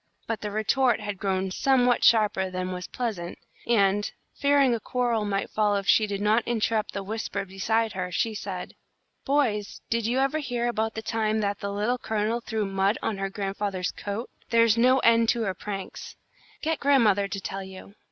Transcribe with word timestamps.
But 0.25 0.41
the 0.41 0.49
retort 0.49 0.99
had 0.99 1.19
grown 1.19 1.51
somewhat 1.51 2.03
sharper 2.03 2.49
than 2.49 2.71
was 2.71 2.87
pleasant, 2.87 3.37
and, 3.67 4.11
fearing 4.33 4.73
a 4.73 4.79
quarrel 4.79 5.25
might 5.25 5.51
follow 5.51 5.77
if 5.77 5.85
she 5.87 6.07
did 6.07 6.21
not 6.21 6.41
interrupt 6.47 6.93
the 6.93 7.03
whispers 7.03 7.47
beside 7.47 7.93
her, 7.93 8.11
she 8.11 8.33
said: 8.33 8.73
"Boys, 9.25 9.79
did 9.91 10.07
you 10.07 10.17
ever 10.17 10.39
hear 10.39 10.67
about 10.67 10.95
the 10.95 11.03
time 11.03 11.39
that 11.41 11.59
the 11.59 11.71
Little 11.71 11.99
Colonel 11.99 12.41
threw 12.41 12.65
mud 12.65 12.97
on 13.03 13.19
her 13.19 13.29
grandfather's 13.29 13.91
coat? 13.91 14.31
There's 14.49 14.75
no 14.75 14.97
end 15.01 15.29
to 15.29 15.43
her 15.43 15.53
pranks. 15.53 16.15
Get 16.63 16.79
grandmother 16.79 17.27
to 17.27 17.39
tell 17.39 17.61
you." 17.61 17.93